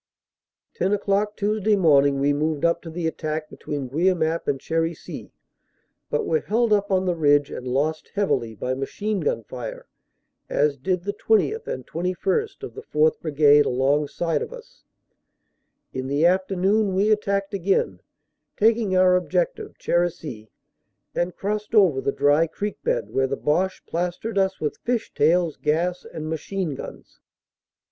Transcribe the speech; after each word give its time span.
"Ten 0.73 0.93
o 0.93 0.97
clock 0.97 1.37
Tuesday 1.37 1.75
morning 1.75 2.19
we 2.19 2.33
moved 2.33 2.65
up 2.65 2.81
to 2.81 2.89
the 2.89 3.05
attack 3.05 3.45
OPERATIONS: 3.53 3.53
AUG. 3.53 3.91
28 3.91 4.13
139 4.13 4.13
between 4.15 4.15
Guemappe 4.15 4.47
and 4.47 4.59
Cherisy, 4.59 5.31
but 6.09 6.25
were 6.25 6.39
held 6.39 6.73
up 6.73 6.91
on 6.91 7.05
the 7.05 7.13
ridge 7.15 7.51
and 7.51 7.67
lost 7.67 8.09
heavily, 8.15 8.55
by 8.55 8.73
machine 8.73 9.19
gun 9.19 9.43
fire, 9.43 9.85
as 10.49 10.75
did 10.79 11.03
the 11.03 11.13
20th. 11.13 11.67
and 11.67 11.85
21st. 11.85 12.63
of 12.63 12.73
the 12.73 12.81
4th. 12.81 13.19
Brigade, 13.21 13.67
alongside 13.67 14.41
of 14.41 14.51
us. 14.51 14.85
In 15.93 16.07
the 16.07 16.25
afternoon 16.25 16.95
we 16.95 17.11
attacked 17.11 17.53
again, 17.53 18.01
taking 18.57 18.97
our 18.97 19.15
objective, 19.15 19.77
Cherisy, 19.77 20.49
and 21.13 21.35
crossed 21.35 21.75
over 21.75 22.01
the 22.01 22.11
dry 22.11 22.47
creek 22.47 22.81
bed, 22.83 23.11
where 23.11 23.27
the 23.27 23.37
Boche 23.37 23.85
plastered 23.85 24.39
us 24.39 24.59
with 24.59 24.77
fish 24.79 25.13
tails, 25.13 25.57
gas 25.57 26.05
and 26.11 26.27
machine 26.27 26.73
guns. 26.73 27.19